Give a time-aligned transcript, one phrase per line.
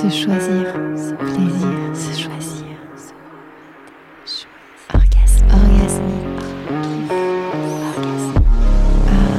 [0.00, 0.64] Se choisir,
[0.96, 2.64] se plaisir, se choisir.
[4.94, 6.40] Orgasme, orgasmique.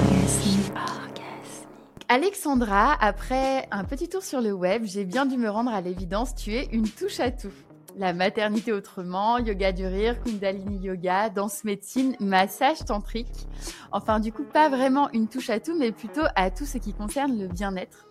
[0.05, 0.71] Orgasmique.
[0.75, 1.67] Orgasmique.
[2.09, 6.35] Alexandra, après un petit tour sur le web, j'ai bien dû me rendre à l'évidence,
[6.35, 7.53] tu es une touche à tout.
[7.97, 13.47] La maternité autrement, yoga du rire, kundalini yoga, danse médecine, massage tantrique.
[13.91, 16.93] Enfin, du coup, pas vraiment une touche à tout, mais plutôt à tout ce qui
[16.93, 18.10] concerne le bien-être.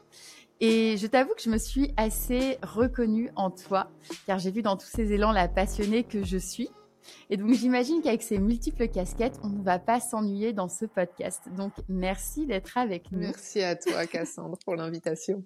[0.61, 3.91] Et je t'avoue que je me suis assez reconnue en toi,
[4.27, 6.69] car j'ai vu dans tous ces élans la passionnée que je suis.
[7.31, 11.45] Et donc j'imagine qu'avec ces multiples casquettes, on ne va pas s'ennuyer dans ce podcast.
[11.57, 13.21] Donc merci d'être avec nous.
[13.21, 15.43] Merci à toi, Cassandre, pour l'invitation.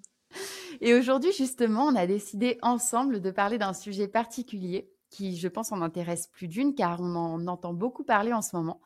[0.80, 5.70] Et aujourd'hui, justement, on a décidé ensemble de parler d'un sujet particulier qui, je pense,
[5.70, 8.80] en intéresse plus d'une, car on en entend beaucoup parler en ce moment.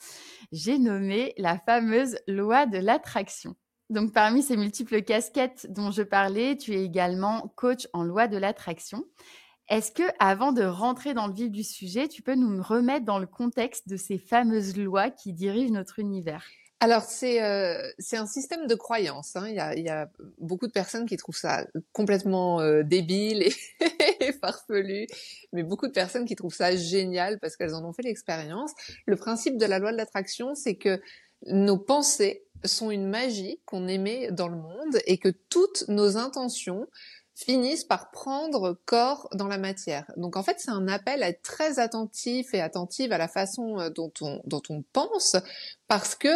[0.53, 3.57] J'ai nommé la fameuse loi de l'attraction.
[3.91, 8.37] Donc, parmi ces multiples casquettes dont je parlais, tu es également coach en loi de
[8.37, 9.05] l'attraction.
[9.69, 13.19] Est-ce que, avant de rentrer dans le vif du sujet, tu peux nous remettre dans
[13.19, 16.45] le contexte de ces fameuses lois qui dirigent notre univers?
[16.81, 19.35] Alors, c'est euh, c'est un système de croyance.
[19.35, 19.49] Hein.
[19.49, 20.09] Il, y a, il y a
[20.39, 23.53] beaucoup de personnes qui trouvent ça complètement euh, débile et,
[24.21, 25.07] et farfelu,
[25.53, 28.73] mais beaucoup de personnes qui trouvent ça génial parce qu'elles en ont fait l'expérience.
[29.07, 31.01] Le principe de la loi de l'attraction, c'est que
[31.47, 36.87] nos pensées sont une magie qu'on émet dans le monde et que toutes nos intentions
[37.35, 40.05] finissent par prendre corps dans la matière.
[40.17, 43.79] Donc en fait, c'est un appel à être très attentif et attentive à la façon
[43.79, 45.37] euh, dont on, dont on pense
[45.87, 46.29] parce que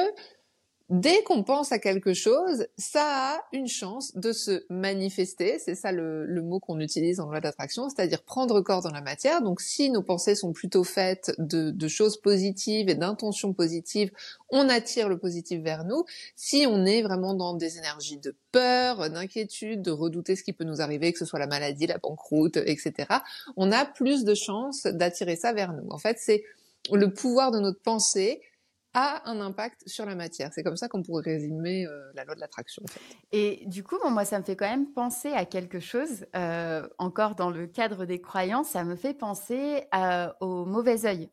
[0.91, 5.59] Dès qu'on pense à quelque chose, ça a une chance de se manifester.
[5.59, 9.43] C'est ça le, mot qu'on utilise en loi d'attraction, c'est-à-dire prendre corps dans la matière.
[9.43, 14.11] Donc si nos pensées sont plutôt faites de, de choses positives et d'intentions positives,
[14.51, 16.05] on attire le positif vers nous.
[16.37, 20.65] Si on est vraiment dans des énergies de peur, d'inquiétude, de redouter ce qui peut
[20.65, 23.09] nous arriver, que ce soit la maladie, la banqueroute, etc.,
[23.57, 25.89] on a plus de chances d'attirer ça vers nous.
[25.91, 26.45] En fait, c'est
[26.93, 28.43] le pouvoir de notre pensée
[28.95, 30.51] a un impact sur la matière.
[30.53, 32.83] C'est comme ça qu'on pourrait résumer euh, la loi de l'attraction.
[32.85, 33.01] En fait.
[33.33, 36.87] Et du coup, bon, moi, ça me fait quand même penser à quelque chose, euh,
[36.99, 41.31] encore dans le cadre des croyances, ça me fait penser à- au mauvais œil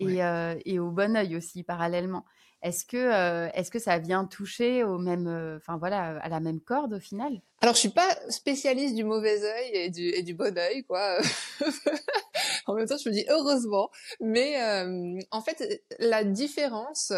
[0.00, 0.22] et, Ouais.
[0.22, 2.24] euh, et au bon œil aussi, parallèlement.
[2.66, 6.60] Est-ce que, euh, est-ce que ça vient toucher au même, euh, voilà, à la même
[6.60, 7.40] corde au final?
[7.60, 11.18] Alors, je suis pas spécialiste du mauvais œil et du, bon œil, quoi.
[12.66, 13.88] en même temps, je me dis heureusement.
[14.18, 17.12] Mais euh, en fait, la différence,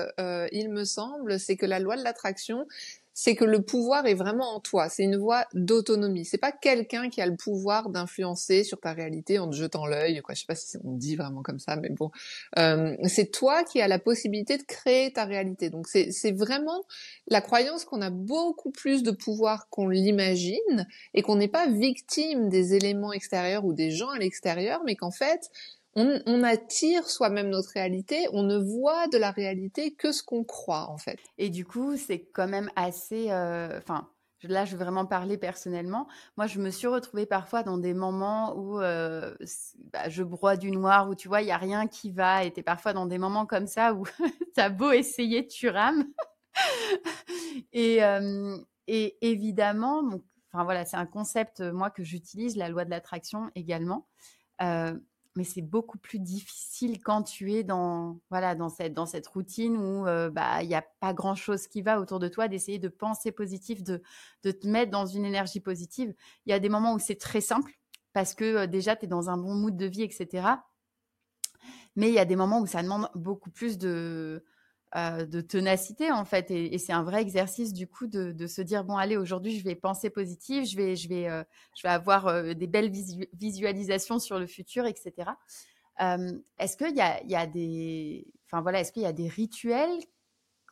[0.52, 2.66] il me semble, c'est que la loi de l'attraction,
[3.20, 4.88] c'est que le pouvoir est vraiment en toi.
[4.88, 6.24] C'est une voie d'autonomie.
[6.24, 10.22] C'est pas quelqu'un qui a le pouvoir d'influencer sur ta réalité en te jetant l'œil.
[10.28, 12.12] Je sais pas si on dit vraiment comme ça, mais bon,
[12.58, 15.68] Euh, c'est toi qui as la possibilité de créer ta réalité.
[15.68, 16.84] Donc c'est c'est vraiment
[17.26, 22.48] la croyance qu'on a beaucoup plus de pouvoir qu'on l'imagine et qu'on n'est pas victime
[22.48, 25.50] des éléments extérieurs ou des gens à l'extérieur, mais qu'en fait,
[25.94, 30.88] on, attire soi-même notre réalité, on ne voit de la réalité que ce qu'on croit,
[30.90, 31.18] en fait.
[31.38, 33.30] Et du coup, c'est quand même assez.
[33.30, 34.08] euh, Enfin,
[34.42, 36.06] là, je vais vraiment parler personnellement.
[36.36, 39.34] Moi, je me suis retrouvée parfois dans des moments où euh,
[39.92, 42.44] bah, je broie du noir, où tu vois, il y a rien qui va.
[42.44, 44.04] Et t'es parfois dans des moments comme ça où
[44.54, 46.04] t'as beau essayer, tu rames.
[47.72, 48.56] Et, euh,
[48.86, 50.02] et évidemment,
[50.52, 54.06] enfin voilà, c'est un concept moi que j'utilise, la loi de l'attraction également.
[55.38, 59.76] Mais c'est beaucoup plus difficile quand tu es dans voilà dans cette dans cette routine
[59.76, 62.80] où euh, bah il y a pas grand chose qui va autour de toi d'essayer
[62.80, 64.02] de penser positif de
[64.42, 66.12] de te mettre dans une énergie positive.
[66.44, 67.72] Il y a des moments où c'est très simple
[68.12, 70.48] parce que euh, déjà tu es dans un bon mood de vie etc
[71.94, 74.44] mais il y a des moments où ça demande beaucoup plus de
[74.96, 76.50] euh, de ténacité en fait.
[76.50, 79.74] Et, c'est un vrai exercice du coup de, se dire bon allez aujourd'hui je vais
[79.74, 81.44] penser positif je vais je vais euh,
[81.76, 85.30] je vais avoir euh, des belles visu- visualisations sur le futur etc
[86.58, 89.28] est-ce qu'il y a, il y a des enfin voilà est-ce qu'il y a des
[89.28, 89.98] rituels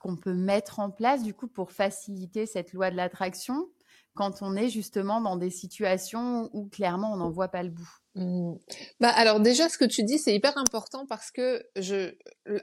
[0.00, 3.68] qu'on peut mettre en place du coup pour faciliter cette loi de l'attraction?
[4.16, 7.88] Quand on est justement dans des situations où clairement on n'en voit pas le bout.
[8.14, 8.54] Hmm.
[8.98, 12.14] Bah alors déjà ce que tu dis c'est hyper important parce que je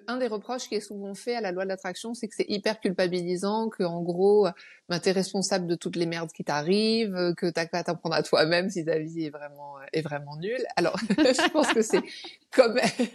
[0.08, 2.50] un des reproches qui est souvent fait à la loi de l'attraction c'est que c'est
[2.50, 4.48] hyper culpabilisant que en gros
[4.90, 8.24] ben, t'es responsable de toutes les merdes qui t'arrivent que t'as qu'à t'en prendre à
[8.24, 10.66] toi-même si ta vie est vraiment est vraiment nulle.
[10.76, 12.02] Alors je pense que c'est
[12.52, 13.10] quand même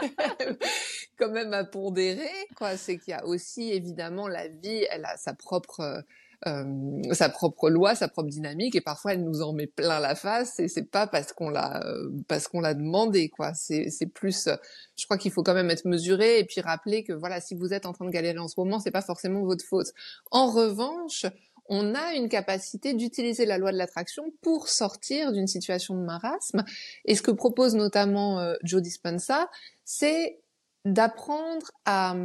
[1.18, 2.30] quand même à pondérer
[2.76, 6.04] c'est qu'il y a aussi évidemment la vie elle a sa propre
[6.46, 6.64] euh,
[7.12, 10.60] sa propre loi, sa propre dynamique, et parfois elle nous en met plein la face,
[10.60, 13.54] et c'est pas parce qu'on l'a euh, parce qu'on l'a demandé, quoi.
[13.54, 14.48] C'est c'est plus,
[14.96, 17.72] je crois qu'il faut quand même être mesuré et puis rappeler que voilà, si vous
[17.72, 19.88] êtes en train de galérer en ce moment, c'est pas forcément votre faute.
[20.30, 21.26] En revanche,
[21.68, 26.64] on a une capacité d'utiliser la loi de l'attraction pour sortir d'une situation de marasme.
[27.04, 29.50] Et ce que propose notamment euh, Joe Dispenza,
[29.84, 30.40] c'est
[30.84, 32.16] d'apprendre à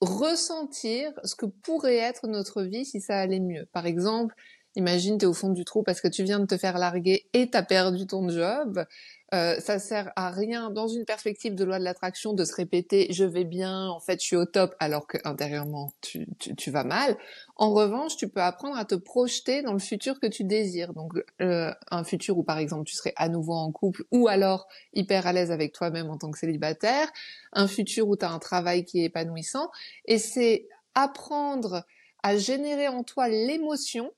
[0.00, 3.66] ressentir ce que pourrait être notre vie si ça allait mieux.
[3.72, 4.34] Par exemple,
[4.76, 7.26] imagine, tu es au fond du trou parce que tu viens de te faire larguer
[7.32, 8.84] et tu as perdu ton job.
[9.34, 13.08] Euh, ça sert à rien dans une perspective de loi de l'attraction de se répéter
[13.10, 16.70] je vais bien, en fait je suis au top alors que intérieurement tu, tu, tu,
[16.70, 17.18] vas mal.
[17.56, 20.92] En revanche, tu peux apprendre à te projeter dans le futur que tu désires.
[20.92, 24.68] Donc euh, un futur où par exemple tu serais à nouveau en couple ou alors
[24.92, 27.08] hyper à l'aise avec toi-même en tant que célibataire,
[27.52, 29.70] un futur où tu as un travail qui est épanouissant
[30.04, 31.84] et c'est apprendre
[32.22, 34.12] à générer en toi l'émotion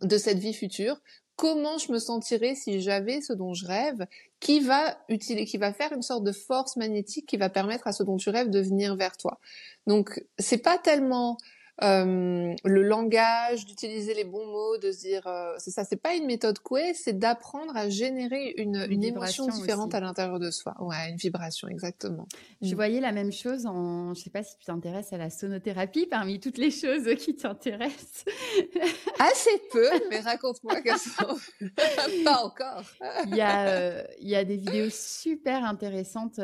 [0.00, 1.00] de cette vie future
[1.36, 4.06] comment je me sentirais si j'avais ce dont je rêve,
[4.40, 7.92] qui va utiliser, qui va faire une sorte de force magnétique qui va permettre à
[7.92, 9.40] ce dont tu rêves de venir vers toi.
[9.86, 11.38] Donc c'est pas tellement
[11.82, 16.14] euh, le langage, d'utiliser les bons mots, de se dire euh, c'est ça, c'est pas
[16.14, 20.76] une méthode couée, c'est d'apprendre à générer une, une, émotion différente à l'intérieur de soi.
[20.78, 22.28] Ouais, une vibration, exactement.
[22.62, 22.74] Je mm.
[22.76, 26.38] voyais la même chose en, je sais pas si tu t'intéresses à la sonothérapie parmi
[26.38, 28.24] toutes les choses qui t'intéressent.
[29.18, 30.76] Assez peu, mais raconte-moi,
[32.24, 32.84] pas encore.
[33.26, 36.38] il y a, euh, il y a des vidéos super intéressantes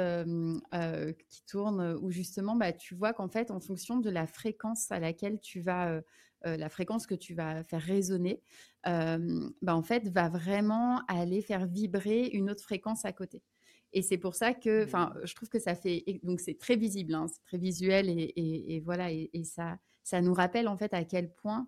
[1.28, 4.98] qui tournent où justement, bah, tu vois qu'en fait, en fonction de la fréquence à
[4.98, 6.00] laquelle tu vas,
[6.44, 8.42] la fréquence que tu vas faire résonner,
[8.84, 13.42] bah, en fait, va vraiment aller faire vibrer une autre fréquence à côté.
[13.92, 15.26] Et c'est pour ça que, enfin, mmh.
[15.26, 19.10] je trouve que ça fait, donc c'est très visible, hein, c'est très visuel et, voilà,
[19.10, 21.66] et, ça, ça nous rappelle en fait à quel point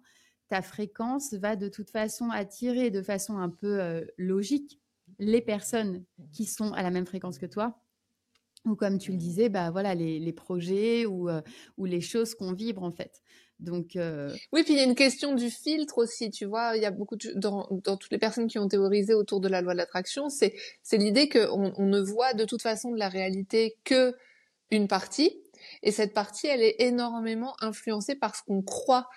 [0.49, 4.81] ta fréquence va de toute façon attirer de façon un peu logique
[5.19, 7.81] les personnes qui sont à la même fréquence que toi
[8.65, 11.41] ou comme tu le disais, bah voilà, les, projets ou, euh,
[11.77, 13.23] ou les choses qu'on vibre en fait.
[13.59, 16.77] Donc euh, oui, puis il y a une question du filtre aussi, tu vois.
[16.77, 19.49] Il y a beaucoup de, dans, dans toutes les personnes qui ont théorisé autour de
[19.49, 22.99] la loi de l'attraction, c'est c'est l'idée qu'on on ne voit de toute façon de
[22.99, 24.15] la réalité que
[24.71, 25.39] une partie,
[25.83, 29.09] et cette partie, elle est énormément influencée par ce qu'on croit.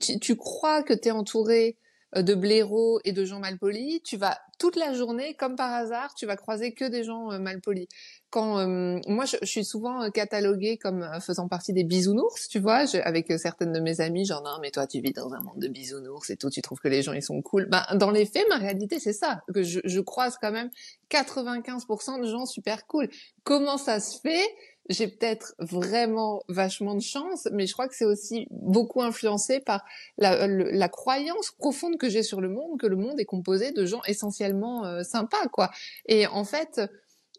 [0.00, 1.76] Tu, tu crois que tu es entouré
[2.14, 6.26] de blaireaux et de gens malpolis, tu vas toute la journée, comme par hasard, tu
[6.26, 7.88] vas croiser que des gens malpolis
[8.30, 12.60] quand euh, moi je, suis souvent euh, cataloguée comme euh, faisant partie des bisounours, tu
[12.60, 15.58] vois, avec certaines de mes amies, genre non mais toi tu vis dans un monde
[15.58, 17.66] de bisounours et tout, tu trouves que les gens ils sont cool.
[17.66, 20.70] Ben dans les faits, ma réalité c'est ça, que je, je croise quand même
[21.10, 23.08] 95% de gens super cool.
[23.42, 24.48] Comment ça se fait
[24.90, 29.84] j'ai peut-être vraiment vachement de chance, mais je crois que c'est aussi beaucoup influencé par
[30.18, 34.02] la, croyance profonde que j'ai sur le monde, que le monde est composé de gens
[34.06, 35.70] essentiellement sympas, quoi.
[36.06, 36.82] Et en fait,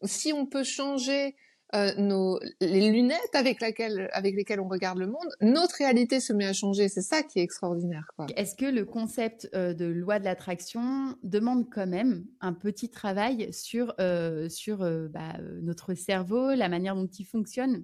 [0.03, 1.35] si on peut changer
[1.75, 6.33] euh, nos, les lunettes avec, laquelle, avec lesquelles on regarde le monde, notre réalité se
[6.33, 6.89] met à changer.
[6.89, 8.11] C'est ça qui est extraordinaire.
[8.35, 13.53] Est-ce que le concept euh, de loi de l'attraction demande quand même un petit travail
[13.53, 14.79] sur, euh, sur
[15.09, 17.83] bah, notre cerveau, la manière dont il fonctionne?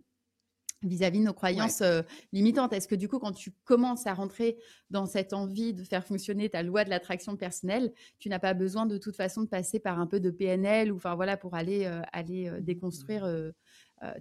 [0.83, 2.01] Vis-à-vis de nos croyances euh,
[2.31, 2.73] limitantes.
[2.73, 4.57] Est-ce que du coup, quand tu commences à rentrer
[4.89, 8.85] dans cette envie de faire fonctionner ta loi de l'attraction personnelle, tu n'as pas besoin
[8.85, 11.85] de toute façon de passer par un peu de PNL ou enfin voilà pour aller
[11.85, 13.27] euh, aller euh, déconstruire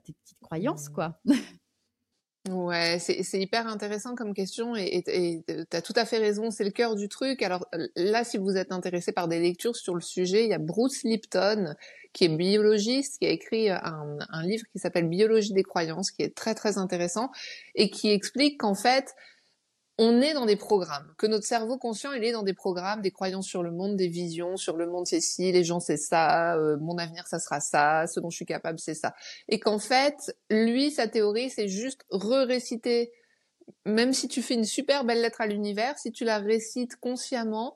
[0.05, 1.21] tes petites croyances quoi?
[2.51, 5.03] Ouais, c'est hyper intéressant comme question et
[5.49, 7.43] tu as tout à fait raison, c'est le cœur du truc.
[7.43, 7.67] Alors
[7.97, 11.03] là, si vous êtes intéressé par des lectures sur le sujet, il y a Bruce
[11.03, 11.75] Lipton
[12.13, 16.23] qui est biologiste, qui a écrit un, un livre qui s'appelle Biologie des croyances, qui
[16.23, 17.31] est très très intéressant
[17.75, 19.15] et qui explique qu'en fait,
[19.99, 23.11] on est dans des programmes, que notre cerveau conscient, il est dans des programmes, des
[23.11, 26.57] croyances sur le monde, des visions sur le monde, c'est ci, les gens, c'est ça,
[26.57, 29.15] euh, mon avenir, ça sera ça, ce dont je suis capable, c'est ça.
[29.49, 33.11] Et qu'en fait, lui, sa théorie, c'est juste re-réciter,
[33.87, 37.75] même si tu fais une super belle lettre à l'univers, si tu la récites consciemment,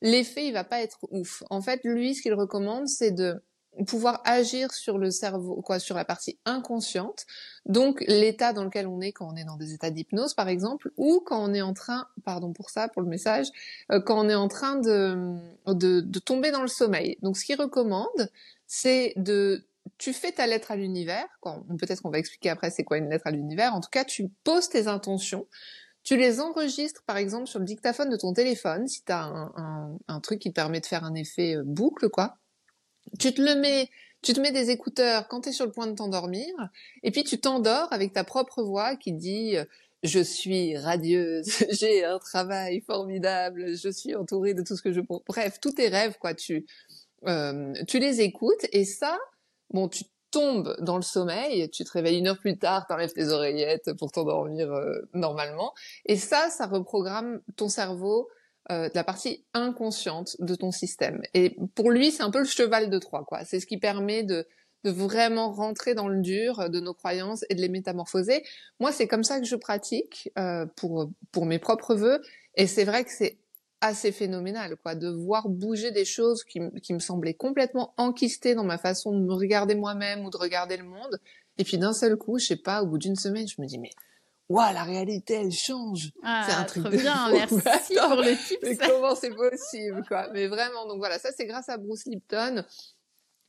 [0.00, 1.44] l'effet, il va pas être ouf.
[1.48, 3.40] En fait, lui, ce qu'il recommande, c'est de
[3.86, 7.26] pouvoir agir sur le cerveau, quoi, sur la partie inconsciente.
[7.64, 10.90] Donc l'état dans lequel on est quand on est dans des états d'hypnose, par exemple,
[10.96, 13.46] ou quand on est en train, pardon pour ça, pour le message,
[13.90, 15.36] euh, quand on est en train de,
[15.66, 17.18] de, de tomber dans le sommeil.
[17.22, 18.30] Donc ce qu'il recommande,
[18.66, 19.64] c'est de
[19.98, 21.26] tu fais ta lettre à l'univers.
[21.78, 23.74] Peut-être qu'on va expliquer après c'est quoi une lettre à l'univers.
[23.74, 25.46] En tout cas, tu poses tes intentions.
[26.04, 29.52] Tu les enregistres, par exemple, sur le dictaphone de ton téléphone, si tu as un,
[29.56, 32.38] un, un, truc qui permet de faire un effet euh, boucle, quoi
[33.18, 33.88] tu te le mets,
[34.22, 36.46] tu te mets des écouteurs quand tu es sur le point de t'endormir,
[37.02, 39.64] et puis tu t'endors avec ta propre voix qui dit euh,
[40.02, 45.00] je suis radieuse, j'ai un travail formidable, je suis entourée de tout ce que je
[45.00, 46.66] bref, tous tes rêves quoi, tu
[47.26, 49.16] euh, tu les écoutes et ça
[49.70, 53.28] bon tu tombes dans le sommeil, tu te réveilles une heure plus tard, t'enlèves tes
[53.28, 55.72] oreillettes pour t'endormir euh, normalement.
[56.06, 58.28] Et ça, ça reprogramme ton cerveau
[58.70, 61.20] euh, de la partie inconsciente de ton système.
[61.34, 63.44] Et pour lui, c'est un peu le cheval de Troie, quoi.
[63.44, 64.46] C'est ce qui permet de
[64.84, 68.42] de vraiment rentrer dans le dur de nos croyances et de les métamorphoser.
[68.80, 72.20] Moi, c'est comme ça que je pratique euh, pour pour mes propres vœux.
[72.56, 73.38] Et c'est vrai que c'est
[73.80, 78.64] assez phénoménal, quoi, de voir bouger des choses qui, qui me semblaient complètement enquistées dans
[78.64, 81.20] ma façon de me regarder moi-même ou de regarder le monde.
[81.58, 83.78] Et puis d'un seul coup, je sais pas, au bout d'une semaine, je me dis
[83.78, 83.90] mais
[84.52, 86.10] waouh, la réalité elle change.
[86.22, 88.58] Ah, c'est un truc de bien, merci pour le tips.
[88.62, 90.28] Mais comment c'est possible, quoi?
[90.32, 92.64] Mais vraiment, donc voilà, ça c'est grâce à Bruce Lipton.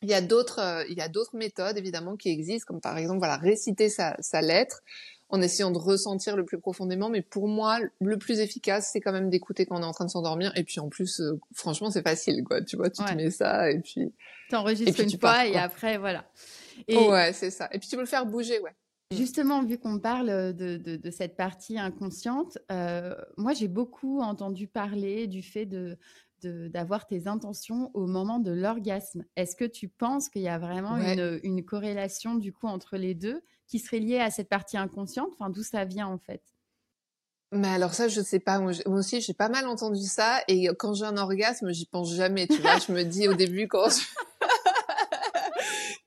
[0.01, 2.97] Il y a d'autres, euh, il y a d'autres méthodes évidemment qui existent, comme par
[2.97, 4.81] exemple voilà réciter sa, sa lettre
[5.29, 7.09] en essayant de ressentir le plus profondément.
[7.09, 10.05] Mais pour moi, le plus efficace, c'est quand même d'écouter quand on est en train
[10.05, 10.51] de s'endormir.
[10.55, 12.61] Et puis en plus, euh, franchement, c'est facile, quoi.
[12.61, 14.13] Tu vois, tu te mets ça et puis.
[14.49, 16.25] T'enregistres une fois et après, voilà.
[16.87, 16.97] Et...
[16.97, 17.67] Ouais, c'est ça.
[17.71, 18.75] Et puis tu peux le faire bouger, ouais.
[19.13, 24.67] Justement, vu qu'on parle de, de, de, cette partie inconsciente, euh, moi j'ai beaucoup entendu
[24.67, 25.97] parler du fait de
[26.45, 29.23] d'avoir tes intentions au moment de l'orgasme.
[29.37, 33.15] Est-ce que tu penses qu'il y a vraiment une, une, corrélation du coup entre les
[33.15, 35.29] deux qui serait liée à cette partie inconsciente?
[35.31, 36.41] Enfin, d'où ça vient en fait?
[37.53, 38.59] Mais alors ça, je sais pas.
[38.59, 40.41] Moi, aussi, j'ai pas mal entendu ça.
[40.47, 42.47] Et quand j'ai un orgasme, j'y pense jamais.
[42.47, 44.03] Tu vois, je me dis au début quand je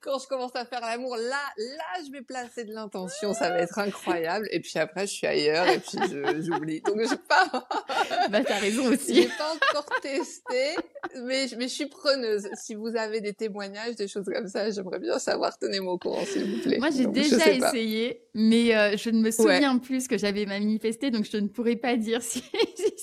[0.07, 3.59] quand je commence à faire l'amour, là, là, je vais placer de l'intention, ça va
[3.59, 4.47] être incroyable.
[4.53, 5.99] Et puis après, je suis ailleurs et puis
[6.43, 6.81] j'oublie.
[6.81, 7.47] Donc je pas.
[8.31, 9.15] bah t'as raison aussi.
[9.15, 10.77] J'ai pas encore testé,
[11.25, 12.49] mais mais je suis preneuse.
[12.55, 15.59] Si vous avez des témoignages, des choses comme ça, j'aimerais bien savoir.
[15.59, 16.79] Tenez-moi au courant, s'il vous plaît.
[16.79, 21.11] Moi, j'ai déjà essayé, mais euh, je ne me souviens plus ce que j'avais manifesté,
[21.11, 22.45] donc je ne pourrais pas dire si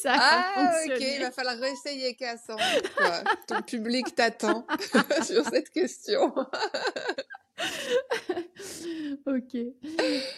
[0.03, 2.61] ça ah, ok, il va falloir réessayer Cassandre.
[3.47, 4.67] Ton public t'attend
[5.23, 6.35] sur cette question.
[9.25, 9.55] ok.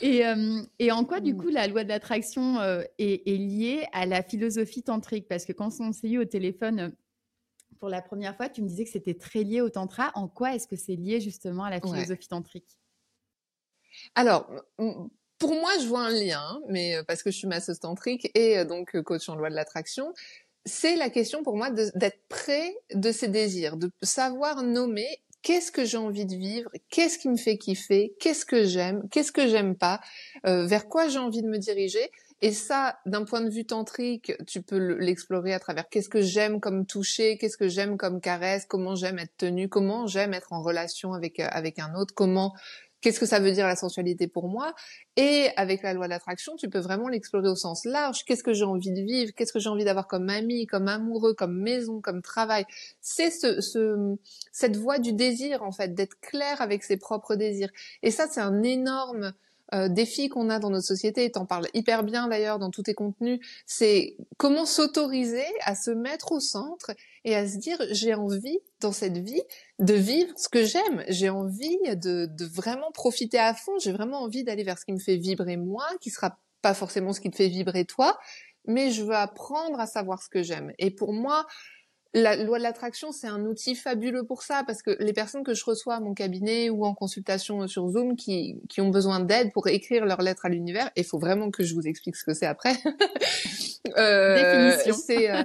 [0.02, 1.38] Et, euh, et, en quoi, du mmh.
[1.38, 5.28] coup, la loi de l'attraction euh, est, est, liée à la philosophie tantrique?
[5.28, 6.90] Parce que quand on s'est eu au téléphone euh,
[7.80, 10.12] pour la première fois, tu me disais que c'était très lié au tantra.
[10.14, 12.78] En quoi est-ce que c'est lié justement à la philosophie tantrique?
[14.14, 14.48] Alors,
[15.38, 19.00] pour moi, je vois un lien, mais parce que je suis masseuse tantrique et donc
[19.02, 20.14] coach en loi de l'attraction
[20.66, 25.08] c'est la question pour moi d'être près de ses désirs, de savoir nommer
[25.44, 29.32] qu'est-ce que j'ai envie de vivre, qu'est-ce qui me fait kiffer, qu'est-ce que j'aime, qu'est-ce
[29.32, 30.02] que j'aime pas,
[30.48, 32.10] euh, vers quoi j'ai envie de me diriger.
[32.42, 36.60] Et ça, d'un point de vue tantrique, tu peux l'explorer à travers qu'est-ce que j'aime
[36.60, 40.62] comme toucher, qu'est-ce que j'aime comme caresse, comment j'aime être tenue, comment j'aime être en
[40.62, 42.54] relation avec euh, avec un autre, comment
[43.06, 44.74] qu'est-ce que ça veut dire la sensualité pour moi?
[45.16, 48.26] Et avec la loi d'attraction, tu peux vraiment l'explorer au sens large.
[48.26, 49.32] Qu'est-ce que j'ai envie de vivre?
[49.36, 52.66] Qu'est-ce que j'ai envie d'avoir comme ami, comme amoureux, comme maison, comme travail?
[53.02, 54.16] C'est ce, ce,
[54.52, 57.70] cette voie du désir en fait, d'être clair avec ses propres désirs.
[58.02, 59.34] Et ça, c'est un énorme
[59.74, 62.84] euh, défi qu'on a dans notre société, et t'en parles hyper bien d'ailleurs dans tous
[62.84, 66.92] tes contenus, c'est comment s'autoriser à se mettre au centre
[67.24, 69.42] et à se dire j'ai envie dans cette vie
[69.80, 74.22] de vivre ce que j'aime, j'ai envie de, de vraiment profiter à fond, j'ai vraiment
[74.22, 77.32] envie d'aller vers ce qui me fait vibrer moi, qui sera pas forcément ce qui
[77.32, 78.18] te fait vibrer toi,
[78.68, 80.72] mais je veux apprendre à savoir ce que j'aime.
[80.80, 81.46] Et pour moi,
[82.16, 85.54] la loi de l'attraction, c'est un outil fabuleux pour ça, parce que les personnes que
[85.54, 89.52] je reçois à mon cabinet ou en consultation sur Zoom qui, qui ont besoin d'aide
[89.52, 92.34] pour écrire leur lettre à l'univers, il faut vraiment que je vous explique ce que
[92.34, 92.74] c'est après.
[93.98, 95.04] euh, définition.
[95.06, 95.44] C'est euh,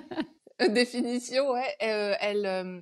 [0.68, 1.76] définition, ouais.
[1.82, 2.80] Euh, elles, euh,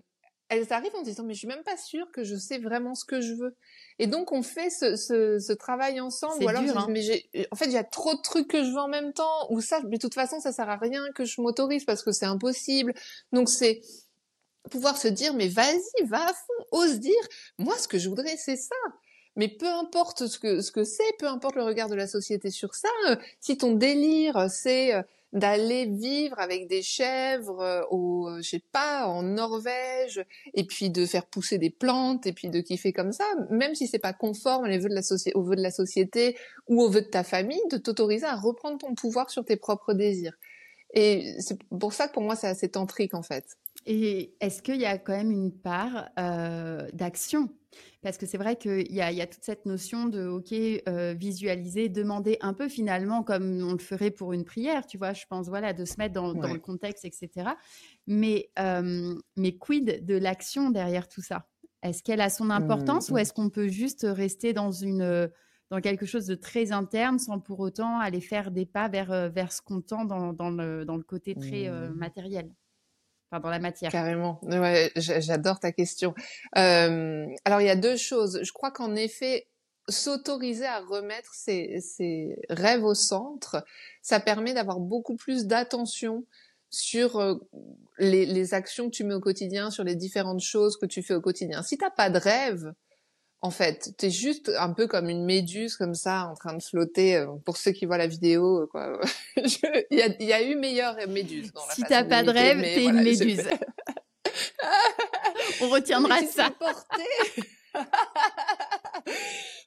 [0.49, 3.05] elles arrivent en disant mais je suis même pas sûre que je sais vraiment ce
[3.05, 3.55] que je veux.
[3.99, 6.43] Et donc on fait ce, ce, ce travail ensemble.
[6.43, 6.87] Ou alors dur, hein.
[6.89, 9.13] mais j'ai, en fait, il y a trop de trucs que je veux en même
[9.13, 9.47] temps.
[9.51, 12.13] Ou ça, mais de toute façon, ça sert à rien que je m'autorise parce que
[12.13, 12.95] c'est impossible.
[13.33, 13.81] Donc c'est
[14.71, 17.15] pouvoir se dire mais vas-y, va à fond, ose dire.
[17.59, 18.75] Moi, ce que je voudrais, c'est ça.
[19.37, 22.51] Mais peu importe ce que ce que c'est, peu importe le regard de la société
[22.51, 22.89] sur ça.
[23.09, 28.51] Euh, si ton délire, c'est euh, d'aller vivre avec des chèvres euh, au, euh, je
[28.51, 32.93] sais pas, en Norvège, et puis de faire pousser des plantes, et puis de kiffer
[32.93, 34.95] comme ça, même si c'est pas conforme aux vœux de
[35.63, 36.37] la société
[36.69, 39.93] ou aux vœux de ta famille, de t'autoriser à reprendre ton pouvoir sur tes propres
[39.93, 40.37] désirs.
[40.95, 43.45] Et c'est pour ça que pour moi c'est assez tantrique en fait.
[43.87, 47.51] Et est-ce qu'il y a quand même une part euh, d'action?
[48.03, 51.15] Parce que c'est vrai qu'il y a, y a toute cette notion de, OK, euh,
[51.15, 55.25] visualiser, demander un peu finalement comme on le ferait pour une prière, tu vois, je
[55.29, 57.51] pense, voilà, de se mettre dans, dans le contexte, etc.
[58.07, 61.49] Mais, euh, mais quid de l'action derrière tout ça?
[61.83, 65.31] Est-ce qu'elle a son importance ou est-ce qu'on peut juste rester dans une
[65.71, 69.53] dans quelque chose de très interne sans pour autant aller faire des pas vers, vers
[69.53, 71.93] ce qu'on tend dans, dans, le, dans le côté très mmh.
[71.95, 72.51] matériel?
[73.31, 73.91] Enfin dans la matière.
[73.91, 74.41] Carrément.
[74.43, 76.15] Ouais, j'adore ta question.
[76.57, 78.41] Euh, alors il y a deux choses.
[78.43, 79.47] Je crois qu'en effet,
[79.89, 83.65] s'autoriser à remettre ses, rêves au centre,
[84.03, 86.25] ça permet d'avoir beaucoup plus d'attention
[86.71, 87.35] sur euh,
[87.99, 91.15] les, les, actions que tu mets au quotidien, sur les différentes choses que tu fais
[91.15, 91.63] au quotidien.
[91.63, 92.75] Si t'as pas de rêve,
[93.41, 97.17] en fait, t'es juste un peu comme une méduse comme ça, en train de flotter.
[97.17, 99.01] Euh, pour ceux qui voient la vidéo, quoi.
[99.37, 102.61] Il y, a, y, a, eu meilleure méduse dans la Si t'as pas de rêve,
[102.61, 103.49] t'es une méduse.
[105.61, 106.51] On retiendra ça.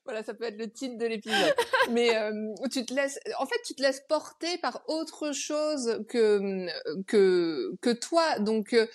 [0.05, 1.55] voilà, ça peut être le titre de l'épisode.
[1.91, 6.67] Mais euh, tu te laisses, en fait, tu te laisses porter par autre chose que
[7.07, 8.39] que que toi.
[8.39, 8.87] Donc euh,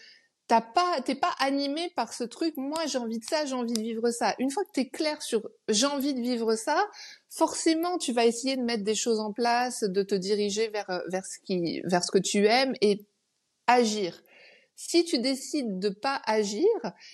[0.49, 2.55] t'as pas, t'es pas animé par ce truc.
[2.57, 4.35] Moi, j'ai envie de ça, j'ai envie de vivre ça.
[4.39, 6.87] Une fois que t'es clair sur j'ai envie de vivre ça,
[7.29, 11.27] forcément, tu vas essayer de mettre des choses en place, de te diriger vers vers
[11.27, 13.07] ce qui, vers ce que tu aimes et
[13.67, 14.23] agir.
[14.77, 16.69] Si tu décides de pas agir,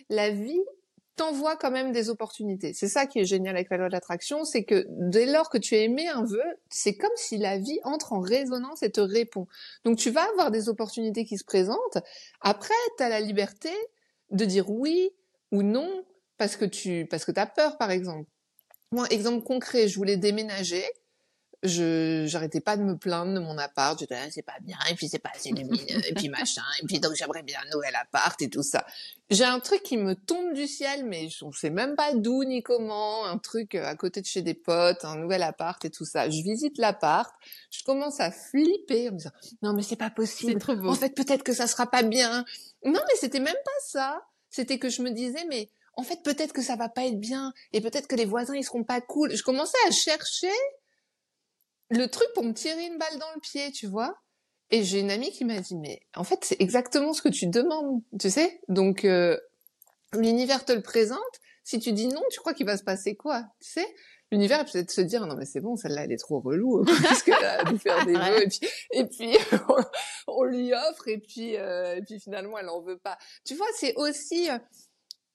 [0.08, 0.62] la vie
[1.16, 2.72] t'envoie quand même des opportunités.
[2.74, 5.58] C'est ça qui est génial avec la loi de l'attraction, c'est que dès lors que
[5.58, 9.00] tu as aimé un vœu, c'est comme si la vie entre en résonance et te
[9.00, 9.46] répond.
[9.84, 11.98] Donc tu vas avoir des opportunités qui se présentent.
[12.40, 13.70] Après, tu as la liberté
[14.30, 15.10] de dire oui
[15.50, 16.04] ou non
[16.38, 18.28] parce que tu parce que as peur par exemple.
[18.90, 20.84] Moi, exemple concret, je voulais déménager
[21.62, 23.98] je j'arrêtais pas de me plaindre de mon appart.
[23.98, 25.78] Je disais ah, c'est pas bien et puis c'est pas assez lumineux
[26.08, 28.84] et puis machin et puis donc j'aimerais bien un nouvel appart et tout ça.
[29.30, 32.62] J'ai un truc qui me tombe du ciel mais je sais même pas d'où ni
[32.62, 33.24] comment.
[33.24, 36.28] Un truc euh, à côté de chez des potes un nouvel appart et tout ça.
[36.28, 37.32] Je visite l'appart
[37.70, 39.30] je commence à flipper en me disant
[39.62, 40.60] non mais c'est pas possible.
[40.60, 40.88] Trop beau.
[40.88, 42.44] en fait peut-être que ça sera pas bien
[42.84, 44.20] non mais c'était même pas ça.
[44.50, 47.52] C'était que je me disais mais en fait peut-être que ça va pas être bien
[47.72, 50.50] et peut-être que les voisins ils seront pas cool je commençais à chercher
[51.92, 54.14] le truc pour me tirer une balle dans le pied, tu vois.
[54.70, 57.46] Et j'ai une amie qui m'a dit, mais en fait, c'est exactement ce que tu
[57.46, 58.60] demandes, tu sais.
[58.68, 59.36] Donc, euh,
[60.14, 61.20] l'univers te le présente.
[61.64, 63.86] Si tu dis non, tu crois qu'il va se passer quoi, tu sais
[64.32, 67.44] L'univers peut-être se dire, non mais c'est bon, celle-là, elle est trop relou, qu'est-ce qu'elle
[67.44, 68.60] a à faire des vœux, et puis,
[68.92, 69.36] et puis
[70.26, 73.18] on, lui offre, et puis, euh, et puis finalement, elle en veut pas.
[73.44, 74.50] Tu vois, c'est aussi...
[74.50, 74.58] Euh,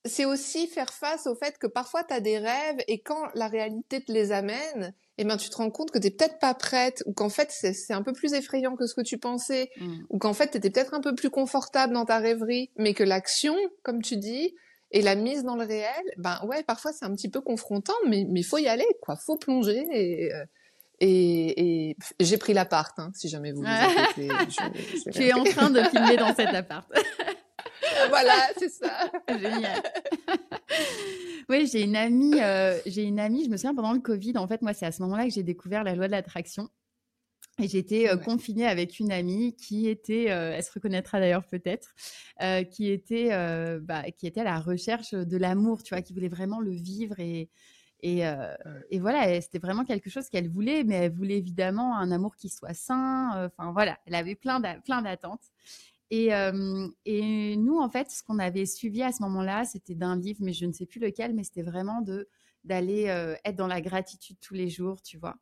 [0.05, 3.47] c'est aussi faire face au fait que parfois tu as des rêves et quand la
[3.47, 7.03] réalité te les amène, eh ben tu te rends compte que t'es peut-être pas prête
[7.05, 9.97] ou qu'en fait c'est un peu plus effrayant que ce que tu pensais mmh.
[10.09, 13.55] ou qu'en fait t'étais peut-être un peu plus confortable dans ta rêverie, mais que l'action,
[13.83, 14.53] comme tu dis,
[14.91, 18.25] et la mise dans le réel, ben ouais, parfois c'est un petit peu confrontant, mais
[18.29, 20.45] mais faut y aller, quoi, faut plonger et euh,
[20.99, 24.29] et, et j'ai pris l'appart, hein, si jamais vous vous inquiétez.
[25.13, 26.91] tu es en train de filmer dans cet appart.
[28.09, 29.11] voilà, c'est ça.
[29.29, 29.81] Génial.
[31.49, 34.47] oui, j'ai une amie, euh, j'ai une amie, je me souviens pendant le Covid, en
[34.47, 36.69] fait, moi, c'est à ce moment-là que j'ai découvert la loi de l'attraction.
[37.59, 41.95] Et j'étais euh, confinée avec une amie qui était, euh, elle se reconnaîtra d'ailleurs peut-être,
[42.71, 43.29] qui était,
[43.81, 47.19] bah, qui était à la recherche de l'amour, tu vois, qui voulait vraiment le vivre
[47.19, 47.49] et
[48.03, 48.21] et,
[48.91, 52.47] et voilà, c'était vraiment quelque chose qu'elle voulait, mais elle voulait évidemment un amour qui
[52.47, 53.47] soit sain.
[53.47, 55.41] Enfin voilà, elle avait plein d'attentes.
[56.09, 56.29] Et,
[57.05, 60.53] et, nous, en fait, ce qu'on avait suivi à ce moment-là, c'était d'un livre, mais
[60.53, 62.29] je ne sais plus lequel, mais c'était vraiment de
[62.63, 63.03] d'aller
[63.43, 65.35] être dans la gratitude tous les jours, tu vois.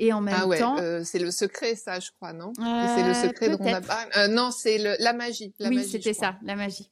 [0.00, 2.54] Et en même ah ouais, temps, euh, c'est le secret, ça, je crois, non?
[2.56, 4.08] C'est le secret dont on a pas.
[4.16, 5.54] Euh, non, c'est la magie.
[5.58, 6.90] La oui, c'était ça, la magie.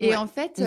[0.00, 0.60] Et en fait,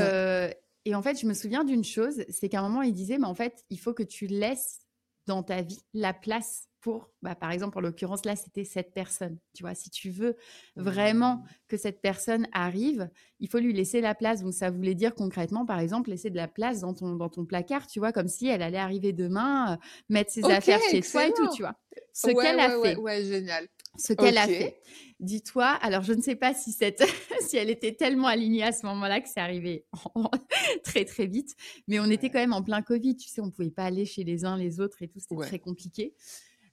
[0.86, 3.28] et en fait, je me souviens d'une chose, c'est qu'à un moment, il disait, mais
[3.28, 4.80] en fait, il faut que tu laisses
[5.26, 9.38] dans ta vie la place pour, bah, par exemple, en l'occurrence, là, c'était cette personne.
[9.54, 10.36] Tu vois, si tu veux
[10.76, 11.44] vraiment mmh.
[11.68, 14.42] que cette personne arrive, il faut lui laisser la place.
[14.42, 17.46] Donc, ça voulait dire concrètement, par exemple, laisser de la place dans ton, dans ton
[17.46, 19.78] placard, tu vois, comme si elle allait arriver demain, euh,
[20.10, 21.76] mettre ses affaires chez toi et tout, tu vois.
[22.14, 22.96] Ce qu'elle a fait.
[22.96, 23.68] Ouais, génial.
[23.98, 24.80] Ce qu'elle a fait.
[25.20, 27.04] Dis-toi, alors je ne sais pas si cette,
[27.48, 29.86] si elle était tellement alignée à ce moment-là que c'est arrivé
[30.84, 31.56] très très vite,
[31.88, 34.24] mais on était quand même en plein Covid, tu sais, on pouvait pas aller chez
[34.24, 36.16] les uns les autres et tout, c'était très compliqué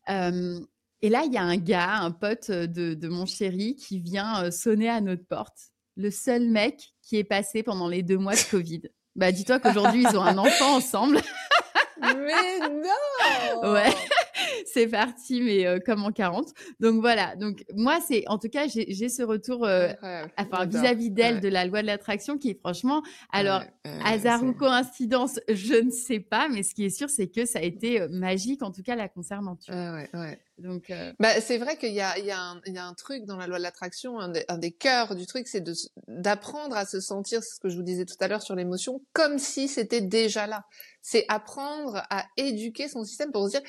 [0.08, 4.88] et là, il y a un gars, un pote de, mon chéri, qui vient sonner
[4.88, 5.58] à notre porte.
[5.96, 8.82] Le seul mec qui est passé pendant les deux mois de Covid.
[9.16, 11.20] Bah, dis-toi qu'aujourd'hui, ils ont un enfant ensemble.
[12.00, 13.92] Mais non Ouais
[14.66, 16.52] c'est parti, mais euh, comme en 40.
[16.80, 17.36] Donc voilà.
[17.36, 19.92] Donc moi, c'est en tout cas, j'ai ce retour, euh,
[20.36, 23.62] enfin vis-à-vis d'elle de la loi de l'attraction qui est franchement, alors
[24.04, 27.58] hasard ou coïncidence, je ne sais pas, mais ce qui est sûr, c'est que ça
[27.60, 29.56] a été euh, magique, en tout cas la concernant.
[29.56, 30.38] Tu ouais, ouais.
[30.58, 32.94] Donc, bah, c'est vrai qu'il y a, il y, a un, il y a un
[32.94, 35.62] truc dans la loi de l'attraction, un, un, des cœurs du truc, c'est
[36.08, 39.38] d'apprendre à se sentir, ce que je vous disais tout à l'heure sur l'émotion, comme
[39.38, 40.64] si c'était déjà là.
[41.00, 43.62] C'est apprendre à éduquer son système pour se dire,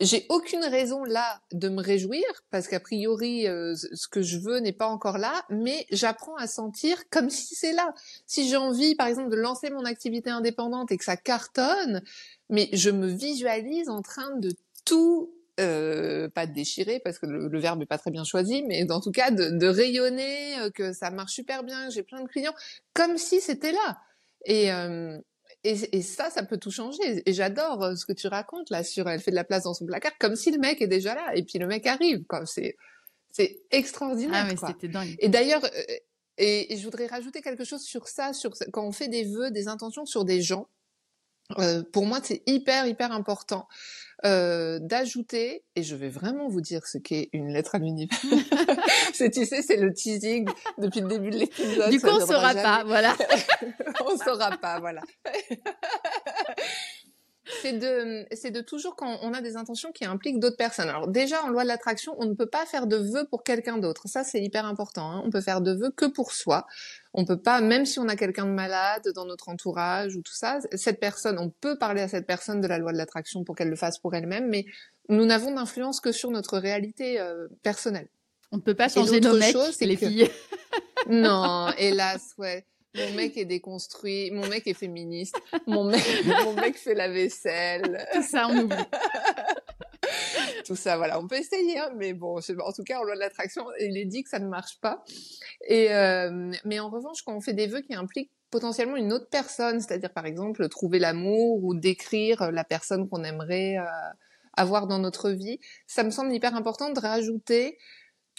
[0.00, 4.58] j'ai aucune raison là de me réjouir parce qu'a priori euh, ce que je veux
[4.58, 7.94] n'est pas encore là, mais j'apprends à sentir comme si c'est là.
[8.26, 12.02] Si j'ai envie par exemple de lancer mon activité indépendante et que ça cartonne,
[12.48, 14.52] mais je me visualise en train de
[14.84, 18.90] tout euh, pas de déchirer parce que le, verbe est pas très bien choisi, mais
[18.90, 22.28] en tout cas de, de rayonner, euh, que ça marche super bien, j'ai plein de
[22.28, 22.54] clients,
[22.94, 23.98] comme si c'était là.
[24.46, 25.18] Et, euh,
[25.64, 27.22] et, et, ça, ça peut tout changer.
[27.26, 29.74] Et j'adore euh, ce que tu racontes là sur elle fait de la place dans
[29.74, 31.32] son placard, comme si le mec est déjà là.
[31.34, 32.24] Et puis le mec arrive.
[32.24, 32.46] Quoi.
[32.46, 32.76] C'est
[33.30, 34.44] c'est extraordinaire.
[34.46, 35.14] Ah mais c'était dingue.
[35.18, 35.94] Et d'ailleurs, euh,
[36.38, 39.68] et, je voudrais rajouter quelque chose sur ça, sur quand on fait des vœux, des
[39.68, 40.68] intentions sur des gens.
[41.58, 43.66] Euh, pour moi, c'est hyper hyper important
[44.24, 48.18] euh, d'ajouter, et je vais vraiment vous dire ce qu'est une lettre à l'univers.
[49.14, 51.90] c'est, tu sais, c'est le teasing depuis le début de l'épisode.
[51.90, 53.16] Du coup, on saura pas, voilà.
[54.04, 55.02] on saura pas, voilà.
[57.62, 60.88] c'est de, c'est de toujours quand on a des intentions qui impliquent d'autres personnes.
[60.88, 63.78] Alors déjà, en loi de l'attraction, on ne peut pas faire de vœux pour quelqu'un
[63.78, 64.08] d'autre.
[64.08, 65.10] Ça, c'est hyper important.
[65.10, 65.22] Hein.
[65.24, 66.66] On peut faire de vœux que pour soi.
[67.12, 70.34] On peut pas, même si on a quelqu'un de malade dans notre entourage ou tout
[70.34, 73.56] ça, cette personne, on peut parler à cette personne de la loi de l'attraction pour
[73.56, 74.64] qu'elle le fasse pour elle-même, mais
[75.08, 78.08] nous n'avons d'influence que sur notre réalité euh, personnelle.
[78.52, 80.28] On ne peut pas changer nos mecs, chose, les filles.
[81.08, 82.66] non, hélas, ouais.
[82.96, 85.36] Mon mec est déconstruit, mon mec est féministe,
[85.68, 86.02] mon mec,
[86.44, 88.04] mon mec fait la vaisselle.
[88.12, 88.76] Tout ça, on oublie.
[90.66, 93.20] Tout ça, voilà, on peut essayer, hein, mais bon, en tout cas, en loi de
[93.20, 95.04] l'attraction, il est dit que ça ne marche pas.
[95.68, 99.28] Et euh, mais en revanche, quand on fait des vœux qui impliquent potentiellement une autre
[99.30, 103.84] personne, c'est-à-dire par exemple trouver l'amour ou décrire la personne qu'on aimerait euh,
[104.56, 107.78] avoir dans notre vie, ça me semble hyper important de rajouter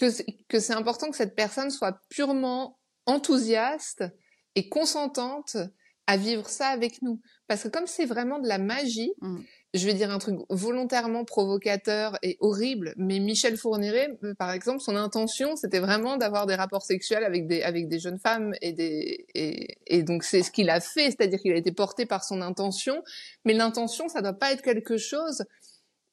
[0.01, 4.03] que que c'est important que cette personne soit purement enthousiaste
[4.55, 5.57] et consentante
[6.07, 7.21] à vivre ça avec nous.
[7.47, 9.37] Parce que comme c'est vraiment de la magie, mmh.
[9.73, 14.95] je vais dire un truc volontairement provocateur et horrible, mais Michel Fourniret, par exemple, son
[14.95, 19.25] intention, c'était vraiment d'avoir des rapports sexuels avec des, avec des jeunes femmes et des,
[19.35, 22.41] et, et donc c'est ce qu'il a fait, c'est-à-dire qu'il a été porté par son
[22.41, 23.03] intention,
[23.45, 25.43] mais l'intention, ça doit pas être quelque chose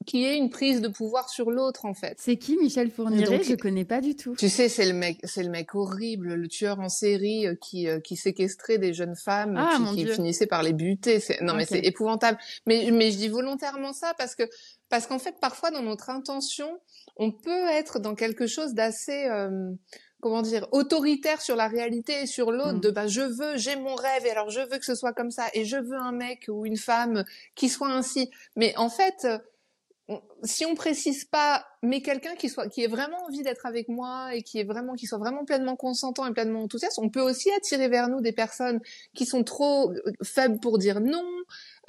[0.08, 2.16] qui ait une prise de pouvoir sur l'autre en fait.
[2.18, 4.34] C'est qui Michel Fourniret Je connais pas du tout.
[4.36, 7.88] Tu sais, c'est le mec, c'est le mec horrible, le tueur en série euh, qui
[7.88, 11.22] euh, qui séquestrait des jeunes femmes ah, qui, qui finissait par les buter.
[11.42, 12.38] Non mais c'est épouvantable.
[12.66, 14.44] Mais mais je dis volontairement ça parce que
[14.88, 16.80] parce qu'en fait parfois dans notre intention,
[17.16, 19.70] on peut être dans quelque chose d'assez euh,
[20.20, 22.80] comment dire autoritaire sur la réalité et sur l'autre mm.
[22.80, 25.30] de bah je veux j'ai mon rêve et alors je veux que ce soit comme
[25.30, 29.26] ça et je veux un mec ou une femme qui soit ainsi mais en fait
[30.42, 34.34] si on précise pas, mais quelqu'un qui soit, qui ait vraiment envie d'être avec moi
[34.34, 37.50] et qui est vraiment, qui soit vraiment pleinement consentant et pleinement enthousiaste, on peut aussi
[37.52, 38.80] attirer vers nous des personnes
[39.14, 41.26] qui sont trop euh, faibles pour dire non,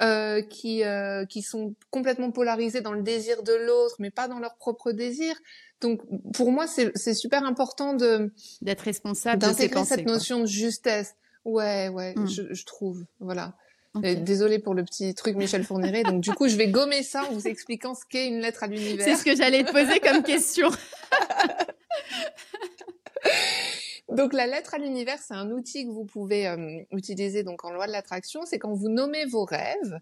[0.02, 4.38] euh, qui euh, qui sont complètement polarisées dans le désir de l'autre, mais pas dans
[4.38, 5.34] leur propre désir.
[5.80, 6.02] Donc,
[6.34, 11.14] pour moi, c'est super important de d'être responsable d'intégrer cette notion de justesse.
[11.46, 12.28] Ouais, ouais, mmh.
[12.28, 13.54] je, je trouve, voilà.
[13.94, 14.16] Okay.
[14.16, 16.04] Désolée pour le petit truc Michel Fourniret.
[16.04, 18.68] Donc du coup, je vais gommer ça en vous expliquant ce qu'est une lettre à
[18.68, 19.04] l'univers.
[19.04, 20.70] C'est ce que j'allais te poser comme question.
[24.08, 27.72] donc la lettre à l'univers, c'est un outil que vous pouvez euh, utiliser donc en
[27.72, 28.42] loi de l'attraction.
[28.46, 29.98] C'est quand vous nommez vos rêves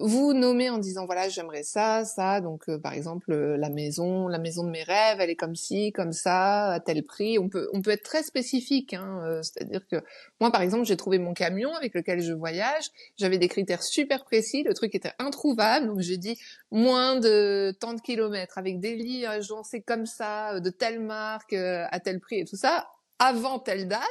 [0.00, 4.26] vous nommez en disant voilà j'aimerais ça ça donc euh, par exemple euh, la maison
[4.26, 7.38] la maison de mes rêves elle est comme ci comme ça à tel prix.
[7.38, 9.96] On peut on peut être très spécifique hein, euh, c'est-à-dire que
[10.40, 12.84] moi par exemple j'ai trouvé mon camion avec lequel je voyage.
[13.16, 14.64] J'avais des critères super précis.
[14.64, 15.86] Le truc était introuvable.
[15.86, 16.38] Donc j'ai dit
[16.72, 22.00] moins de tant de kilomètres avec des lits agencés comme ça de telle marque à
[22.00, 22.88] tel prix et tout ça
[23.20, 24.02] avant telle date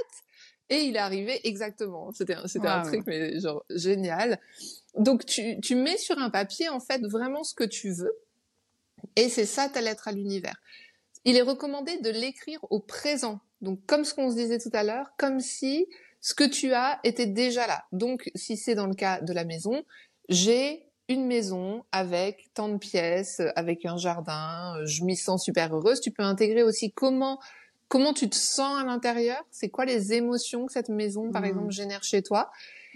[0.74, 4.40] et il est arrivé exactement c'était c'était un truc mais genre génial
[4.98, 8.14] donc tu, tu mets sur un papier en fait vraiment ce que tu veux
[9.16, 10.56] et c'est ça ta lettre à l'univers.
[11.26, 13.40] Il est recommandé de l'écrire au présent.
[13.62, 15.88] Donc comme ce qu'on se disait tout à l'heure, comme si
[16.22, 17.86] ce que tu as était déjà là.
[17.92, 19.84] Donc si c'est dans le cas de la maison,
[20.30, 26.02] j'ai une maison avec tant de pièces, avec un jardin, je m'y sens super heureuse.
[26.02, 27.40] Tu peux intégrer aussi comment
[27.94, 31.46] comment tu te sens à l'intérieur, c'est quoi les émotions que cette maison par mmh.
[31.46, 32.50] exemple génère chez toi?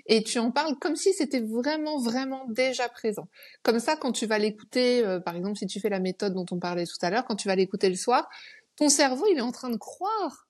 [0.08, 3.28] Et tu en parles comme si c'était vraiment, vraiment déjà présent.
[3.62, 6.48] Comme ça, quand tu vas l'écouter, euh, par exemple, si tu fais la méthode dont
[6.50, 8.28] on parlait tout à l'heure, quand tu vas l'écouter le soir,
[8.76, 10.47] ton cerveau, il est en train de croire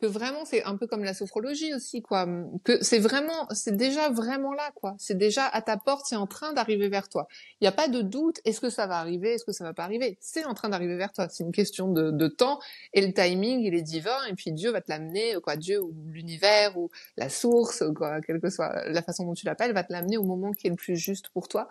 [0.00, 2.26] que vraiment c'est un peu comme la sophrologie aussi quoi.
[2.64, 4.94] Que c'est vraiment c'est déjà vraiment là quoi.
[4.98, 7.26] C'est déjà à ta porte c'est en train d'arriver vers toi.
[7.60, 9.72] Il n'y a pas de doute est-ce que ça va arriver est-ce que ça va
[9.72, 10.18] pas arriver?
[10.20, 11.28] C'est en train d'arriver vers toi.
[11.28, 12.58] C'est une question de, de, temps
[12.92, 15.94] et le timing il est divin et puis Dieu va te l'amener quoi Dieu ou
[16.10, 19.92] l'univers ou la source quoi quelle que soit la façon dont tu l'appelles va te
[19.92, 21.68] l'amener au moment qui est le plus juste pour toi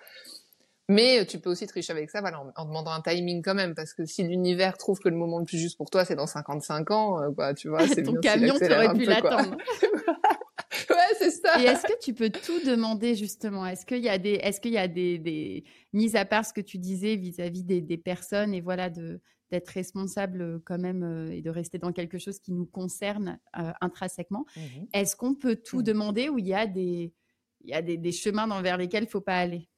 [0.88, 3.74] Mais tu peux aussi tricher avec ça, voilà, en, en, demandant un timing quand même,
[3.74, 6.28] parce que si l'univers trouve que le moment le plus juste pour toi, c'est dans
[6.28, 9.58] 55 ans, euh, quoi, tu vois, c'est Ton camion, tu aurais pu l'attendre.
[10.90, 11.62] ouais, c'est ça.
[11.62, 13.66] Et est-ce que tu peux tout demander justement?
[13.66, 16.54] Est-ce qu'il y a des, est-ce qu'il y a des, des, mises à part ce
[16.54, 19.22] que tu disais vis-à-vis des, des, personnes et voilà de
[19.52, 23.72] d'être responsable quand même euh, et de rester dans quelque chose qui nous concerne euh,
[23.80, 24.46] intrinsèquement?
[24.56, 24.62] Mmh
[24.94, 25.84] est-ce qu'on peut tout mmh.
[25.84, 27.14] demander ou il y a des,
[27.62, 29.70] il y a des, des chemins vers lesquels il faut pas aller?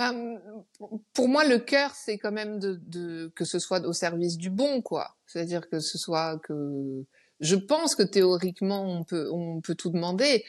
[0.00, 0.14] Bah,
[1.12, 5.18] pour moi, le cœur, c'est quand même que ce soit au service du bon, quoi.
[5.26, 7.04] C'est-à-dire que ce soit que,
[7.40, 10.42] je pense que théoriquement, on peut, on peut tout demander.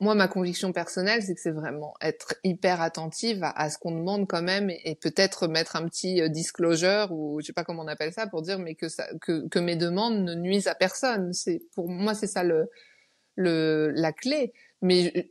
[0.00, 4.26] Moi, ma conviction personnelle, c'est que c'est vraiment être hyper attentive à, ce qu'on demande
[4.26, 7.88] quand même et, peut-être mettre un petit euh, disclosure ou je sais pas comment on
[7.88, 8.86] appelle ça pour dire mais que
[9.48, 11.34] que, mes demandes ne nuisent à personne.
[11.34, 12.70] C'est pour moi, c'est ça le,
[13.36, 14.54] la clé.
[14.80, 15.30] Mais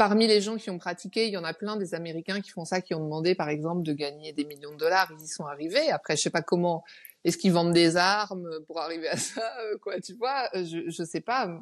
[0.00, 2.64] parmi les gens qui ont pratiqué, il y en a plein des Américains qui font
[2.64, 5.12] ça, qui ont demandé, par exemple, de gagner des millions de dollars.
[5.18, 5.90] Ils y sont arrivés.
[5.90, 6.82] Après, je sais pas comment.
[7.22, 11.04] Est-ce qu'ils vendent des armes pour arriver à ça, euh, quoi Tu vois Je je
[11.04, 11.54] sais pas.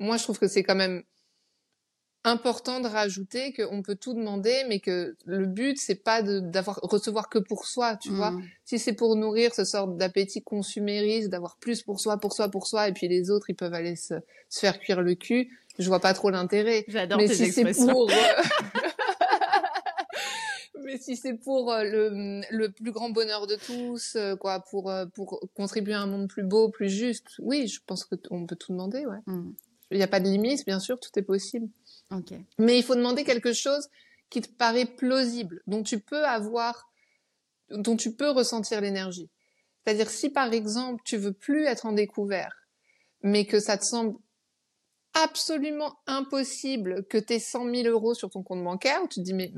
[0.00, 1.04] Moi, je trouve que c'est quand même
[2.26, 7.28] important de rajouter qu'on peut tout demander, mais que le but c'est pas d'avoir recevoir
[7.28, 8.32] que pour soi, tu vois.
[8.32, 8.42] Mmh.
[8.64, 12.66] Si c'est pour nourrir ce sort d'appétit consumériste, d'avoir plus pour soi, pour soi, pour
[12.66, 14.14] soi, et puis les autres ils peuvent aller se,
[14.50, 16.84] se faire cuire le cul, je vois pas trop l'intérêt.
[16.88, 17.64] J'adore tes si.
[17.86, 18.14] Pour, euh,
[20.84, 24.92] mais si c'est pour euh, le, le, plus grand bonheur de tous, euh, quoi, pour
[25.14, 28.56] pour contribuer à un monde plus beau, plus juste, oui, je pense que on peut
[28.56, 29.18] tout demander, ouais.
[29.26, 29.52] Mmh.
[29.92, 31.68] Il n'y a pas de limite, bien sûr, tout est possible.
[32.58, 33.88] Mais il faut demander quelque chose
[34.30, 36.90] qui te paraît plausible, dont tu peux avoir,
[37.70, 39.30] dont tu peux ressentir l'énergie.
[39.84, 42.66] C'est-à-dire si par exemple tu veux plus être en découvert,
[43.22, 44.16] mais que ça te semble
[45.14, 49.32] absolument impossible que tu aies 100 000 euros sur ton compte bancaire, tu te dis
[49.32, 49.52] mais,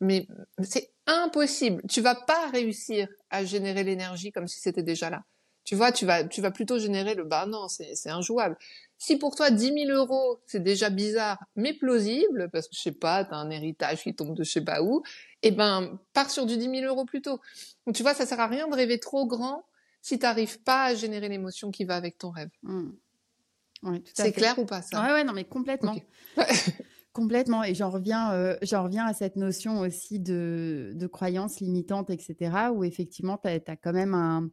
[0.00, 0.26] mais
[0.62, 1.82] c'est impossible.
[1.88, 5.22] Tu vas pas réussir à générer l'énergie comme si c'était déjà là.
[5.64, 8.56] Tu vois, tu vas, tu vas plutôt générer le bah non, c'est injouable.
[8.98, 12.92] Si pour toi 10 000 euros, c'est déjà bizarre, mais plausible, parce que je sais
[12.92, 15.02] pas, t'as un héritage qui tombe de je sais pas où,
[15.42, 17.40] eh ben, pars sur du 10 000 euros plutôt.
[17.86, 19.64] Donc tu vois, ça sert à rien de rêver trop grand
[20.02, 22.50] si t'arrives pas à générer l'émotion qui va avec ton rêve.
[22.62, 22.90] Mmh.
[24.14, 25.00] c'est clair ou pas ça?
[25.02, 25.94] Ouais, ouais, non, mais complètement.
[27.12, 27.62] complètement.
[27.62, 32.70] Et j'en reviens, euh, j'en reviens à cette notion aussi de, de croyances limitantes, etc.,
[32.72, 34.50] où effectivement, tu as, quand même un,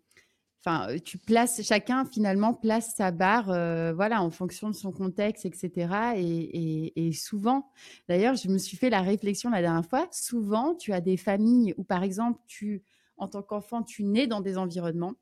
[0.68, 4.92] Enfin, euh, tu places chacun finalement place sa barre, euh, voilà, en fonction de son
[4.92, 6.16] contexte, etc.
[6.18, 7.70] Et, souvent,
[8.10, 10.08] d'ailleurs, je me suis fait la réflexion la dernière fois.
[10.12, 12.82] Souvent, tu as des familles où, par exemple, tu,
[13.18, 15.14] en tant qu'enfant, tu nais dans des environnements.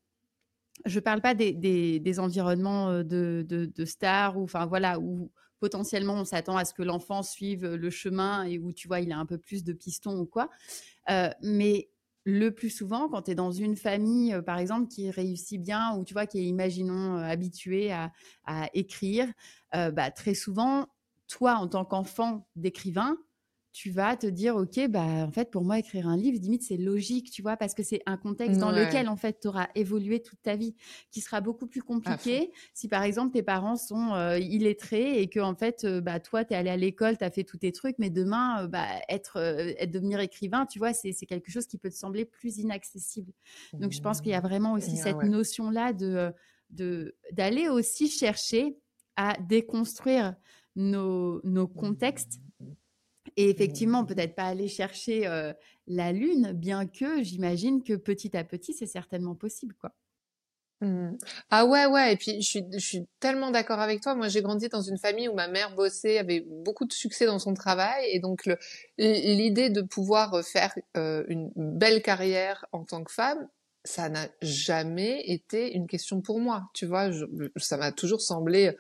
[0.86, 5.30] Je ne parle pas des, environnements euh, de, stars ou, enfin voilà, où
[5.60, 9.12] potentiellement on s'attend à ce que l'enfant suive le chemin et où tu vois il
[9.12, 10.50] a un peu plus de pistons ou quoi.
[11.42, 11.90] mais
[12.26, 15.96] le plus souvent, quand tu es dans une famille, euh, par exemple, qui réussit bien
[15.98, 18.12] ou tu vois, qui est, imaginons, euh, habituée à,
[18.74, 19.28] écrire,
[19.76, 20.88] euh, bah, très souvent,
[21.28, 23.18] toi, en tant qu'enfant d'écrivain,
[23.74, 26.78] tu vas te dire, OK, bah, en fait, pour moi, écrire un livre, limite, c'est
[26.78, 30.22] logique, tu vois, parce que c'est un contexte dans lequel, en fait, tu auras évolué
[30.22, 30.76] toute ta vie,
[31.10, 35.40] qui sera beaucoup plus compliqué si, par exemple, tes parents sont euh, illettrés et que,
[35.40, 37.72] en fait, euh, bah, toi, tu es allé à l'école, tu as fait tous tes
[37.72, 41.80] trucs, mais demain, euh, bah, être, être, devenir écrivain, tu vois, c'est quelque chose qui
[41.80, 43.34] peut te sembler plus inaccessible.
[43.74, 46.34] Donc, je pense qu'il y a vraiment aussi cette notion-là de
[47.32, 48.78] d'aller aussi chercher
[49.16, 50.36] à déconstruire
[50.76, 52.40] nos, nos contextes
[53.38, 55.28] et effectivement, peut-être pas aller chercher
[55.88, 59.94] la lune, bien que j'imagine que petit à petit, c'est certainement possible, quoi.
[60.82, 61.18] Mmh.
[61.50, 62.14] Ah ouais, ouais.
[62.14, 64.16] Et puis, je suis, je suis tellement d'accord avec toi.
[64.16, 67.40] Moi, j'ai grandi dans une famille où ma mère bossait, avait beaucoup de succès dans
[67.40, 68.06] son travail.
[68.12, 68.50] Et donc,
[68.98, 73.48] l'idée de pouvoir faire une belle carrière en tant que femme,
[73.86, 76.70] ça n'a jamais été une question pour moi.
[76.74, 77.10] Tu vois,
[77.56, 78.76] ça m'a toujours semblé,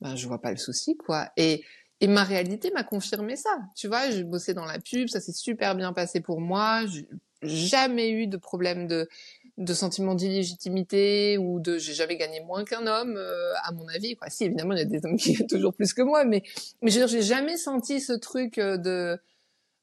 [0.00, 1.30] ben, je vois pas le souci, quoi.
[1.36, 1.62] Et,
[2.04, 3.48] et ma réalité m'a confirmé ça.
[3.74, 6.82] Tu vois, j'ai bossé dans la pub, ça s'est super bien passé pour moi.
[6.86, 7.06] J'ai
[7.42, 9.08] jamais eu de problème de
[9.56, 14.16] de sentiment d'illégitimité ou de j'ai jamais gagné moins qu'un homme euh, à mon avis
[14.26, 16.42] si évidemment il y a des hommes qui gagnent toujours plus que moi mais
[16.82, 19.16] mais j'ai jamais senti ce truc euh, de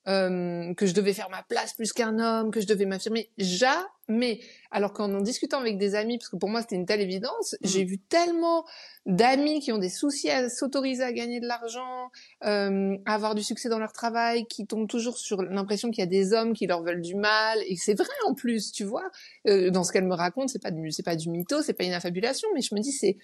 [0.07, 3.29] euh, que je devais faire ma place plus qu'un homme, que je devais m'affirmer.
[3.37, 4.41] Jamais.
[4.71, 7.53] Alors qu'en en discutant avec des amis, parce que pour moi c'était une telle évidence,
[7.53, 7.67] mm.
[7.67, 8.65] j'ai vu tellement
[9.05, 12.09] d'amis qui ont des soucis à s'autoriser à gagner de l'argent,
[12.45, 16.07] euh, à avoir du succès dans leur travail, qui tombent toujours sur l'impression qu'il y
[16.07, 17.59] a des hommes qui leur veulent du mal.
[17.67, 19.09] Et c'est vrai en plus, tu vois.
[19.47, 21.83] Euh, dans ce qu'elle me raconte, c'est pas du, c'est pas du mytho, c'est pas
[21.83, 23.17] une affabulation, mais je me dis c'est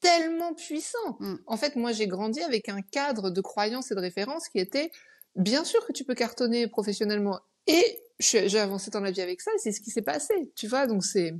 [0.00, 1.16] tellement puissant.
[1.18, 1.34] Mm.
[1.46, 4.92] En fait, moi j'ai grandi avec un cadre de croyance et de référence qui était
[5.36, 7.40] bien sûr que tu peux cartonner professionnellement.
[7.66, 10.86] Et j'ai avancé dans la vie avec ça, c'est ce qui s'est passé, tu vois.
[10.86, 11.34] Donc c'est,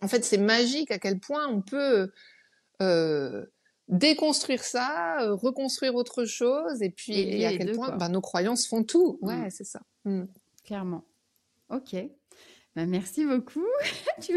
[0.00, 2.10] en fait, c'est magique à quel point on peut
[2.80, 3.46] euh,
[3.88, 8.66] déconstruire ça, euh, reconstruire autre chose, et puis et, à quel point bah, nos croyances
[8.66, 9.18] font tout.
[9.20, 9.50] Ouais, mm.
[9.50, 9.80] c'est ça.
[10.04, 10.24] Mm.
[10.64, 11.04] Clairement.
[11.68, 11.96] Ok.
[12.76, 13.66] Bah, merci beaucoup.
[14.22, 14.32] tu,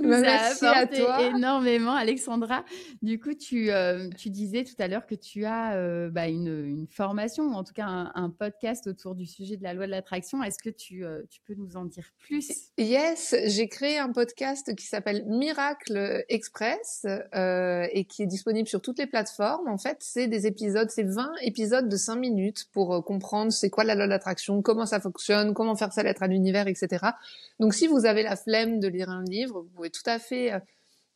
[0.00, 2.64] nous bah, as apporté énormément, Alexandra.
[3.00, 6.48] Du coup, tu, euh, tu disais tout à l'heure que tu as euh, bah, une,
[6.48, 9.92] une, formation, ou en tout cas un, podcast autour du sujet de la loi de
[9.92, 10.42] l'attraction.
[10.42, 12.72] Est-ce que tu, euh, tu, peux nous en dire plus?
[12.76, 18.98] Yes, j'ai créé un podcast qui s'appelle Miracle Express et qui est disponible sur toutes
[18.98, 19.68] les plateformes.
[19.68, 23.84] En fait, c'est des épisodes, c'est 20 épisodes de 5 minutes pour comprendre c'est quoi
[23.84, 27.12] la loi de l'attraction, comment ça fonctionne, comment faire sa lettre à l'univers, etc.
[27.60, 30.52] Donc si vous avez la flemme de lire un livre, vous pouvez tout à fait
[30.52, 30.58] euh,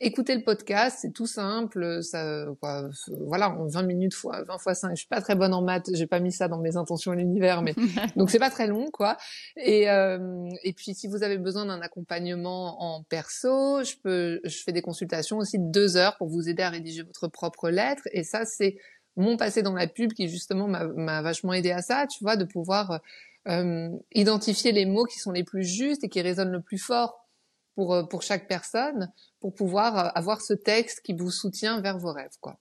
[0.00, 2.88] écouter le podcast, c'est tout simple, ça, quoi,
[3.26, 4.90] voilà, en 20 minutes fois 20 fois 5.
[4.90, 7.16] Je suis pas très bonne en maths, j'ai pas mis ça dans mes intentions à
[7.16, 7.74] l'univers, mais
[8.16, 9.16] donc c'est pas très long, quoi.
[9.56, 14.58] Et euh, et puis si vous avez besoin d'un accompagnement en perso, je peux, je
[14.58, 18.02] fais des consultations aussi de deux heures pour vous aider à rédiger votre propre lettre.
[18.12, 18.76] Et ça, c'est
[19.16, 22.44] mon passé dans la pub qui justement m'a vachement aidé à ça, tu vois, de
[22.44, 23.00] pouvoir
[23.48, 27.26] euh, identifier les mots qui sont les plus justes et qui résonnent le plus fort
[27.74, 31.98] pour, euh, pour chaque personne, pour pouvoir euh, avoir ce texte qui vous soutient vers
[31.98, 32.58] vos rêves, quoi.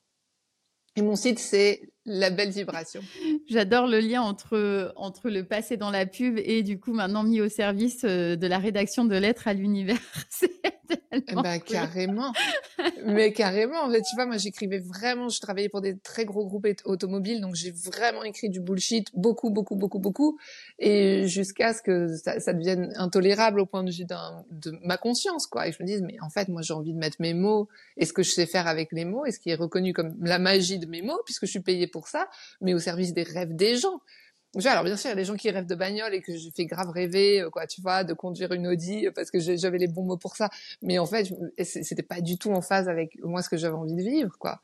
[0.95, 3.01] Et mon site, c'est la belle vibration.
[3.47, 7.39] J'adore le lien entre, entre le passé dans la pub et du coup maintenant mis
[7.39, 9.99] au service de la rédaction de lettres à l'univers.
[11.41, 12.33] bah, carrément.
[13.05, 13.83] Mais carrément.
[13.83, 17.41] En fait, tu vois, moi, j'écrivais vraiment, je travaillais pour des très gros groupes automobiles,
[17.41, 20.37] donc j'ai vraiment écrit du bullshit, beaucoup, beaucoup, beaucoup, beaucoup,
[20.79, 25.47] et jusqu'à ce que ça, ça, devienne intolérable au point de vue de ma conscience,
[25.47, 25.67] quoi.
[25.67, 28.05] Et je me dise, mais en fait, moi, j'ai envie de mettre mes mots, et
[28.05, 30.39] ce que je sais faire avec les mots, et ce qui est reconnu comme la
[30.39, 32.27] magie de mes mots, puisque je suis payée pour ça,
[32.61, 34.01] mais au service des rêves des gens
[34.65, 36.49] alors bien sûr, il y a des gens qui rêvent de bagnole et que je
[36.55, 39.77] fais grave rêver, euh, quoi, tu vois, de conduire une Audi euh, parce que j'avais
[39.77, 40.49] les bons mots pour ça.
[40.81, 41.27] Mais en fait,
[41.59, 44.61] c'était pas du tout en phase avec moi ce que j'avais envie de vivre, quoi.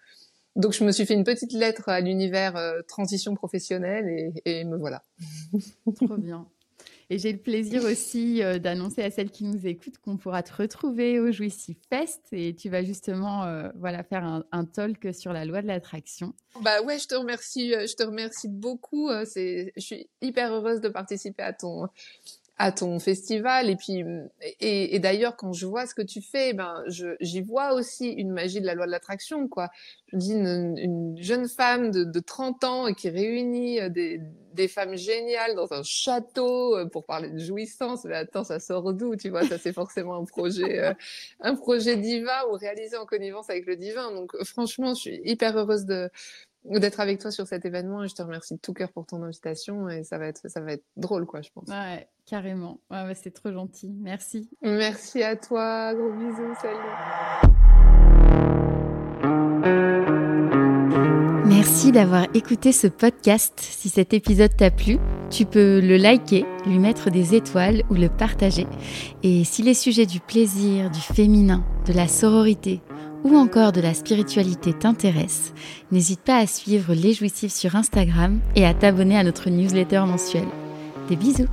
[0.56, 4.64] Donc je me suis fait une petite lettre à l'univers euh, transition professionnelle et, et
[4.66, 5.04] me voilà.
[5.96, 6.48] Trop bien.
[7.10, 10.54] Et j'ai le plaisir aussi euh, d'annoncer à celles qui nous écoutent qu'on pourra te
[10.54, 15.34] retrouver au Jouissif Fest et tu vas justement euh, voilà, faire un, un, talk sur
[15.34, 16.34] la loi de l'attraction.
[16.62, 19.10] Bah ouais, je te remercie, euh, je te remercie beaucoup.
[19.10, 21.88] Je suis hyper heureuse de participer à ton,
[22.64, 24.06] à ton festival et puis
[24.62, 28.08] et, et d'ailleurs quand je vois ce que tu fais ben je j'y vois aussi
[28.08, 29.70] une magie de la loi de l'attraction quoi.
[30.14, 34.22] Je dis une, une, jeune femme de, de 30 ans qui réunit euh, des,
[34.54, 38.94] des femmes géniales dans un château euh, pour parler de jouissance mais attends ça sort
[38.94, 39.46] d'où tu vois?
[39.46, 40.94] Ça c'est forcément un projet euh,
[41.42, 44.14] un projet divin ou réalisé en connivence avec le divin.
[44.14, 46.10] Donc franchement je suis hyper heureuse de
[46.66, 49.22] d'être avec toi sur cet événement et je te remercie de tout cœur pour ton
[49.24, 51.68] invitation et ça va être ça va être drôle quoi je pense.
[51.70, 52.80] Ouais, carrément.
[52.90, 53.90] Ouais, c'est trop gentil.
[54.02, 54.50] Merci.
[54.62, 55.94] Merci à toi.
[55.94, 56.54] Gros bisous.
[56.62, 57.54] Salut.
[61.46, 63.54] Merci d'avoir écouté ce podcast.
[63.58, 64.98] Si cet épisode t'a plu,
[65.30, 68.68] tu peux le liker, lui mettre des étoiles ou le partager.
[69.24, 72.82] Et si les sujets du plaisir, du féminin, de la sororité
[73.24, 75.54] ou encore de la spiritualité t'intéresse,
[75.92, 80.48] n'hésite pas à suivre Les Jouissifs sur Instagram et à t'abonner à notre newsletter mensuelle.
[81.10, 81.48] Des bisous